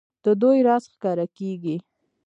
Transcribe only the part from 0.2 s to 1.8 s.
د دوی راز ښکاره کېږي.